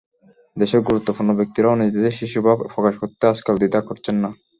[0.57, 4.29] দেশের গুরুত্বপূর্ণ ব্যক্তিরাও নিজেদের শিশুভাব প্রকাশ করতে আজকাল দ্বিধা করছেন না।